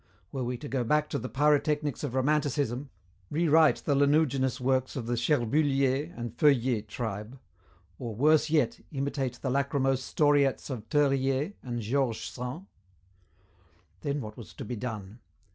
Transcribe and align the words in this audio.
Were 0.31 0.43
we 0.43 0.57
to 0.57 0.67
go 0.67 0.83
back 0.83 1.11
to 1.11 1.19
the 1.19 1.29
pyrotechnics 1.29 2.03
of 2.03 2.15
romanticism, 2.15 2.89
rewrite 3.29 3.83
the 3.85 3.93
lanuginous 3.93 4.59
works 4.59 4.95
of 4.95 5.05
the 5.05 5.13
Cherbuliez 5.15 6.11
and 6.17 6.35
Feuillet 6.39 6.87
tribe, 6.87 7.37
or, 7.99 8.15
worse 8.15 8.49
yet, 8.49 8.79
imitate 8.91 9.33
the 9.43 9.51
lachrymose 9.51 10.01
storiettes 10.03 10.71
of 10.71 10.85
Theuriet 10.89 11.53
and 11.61 11.81
George 11.81 12.31
Sand? 12.31 12.65
Then 14.01 14.21
what 14.21 14.37
was 14.37 14.55
to 14.55 14.65
be 14.65 14.75
done? 14.75 15.19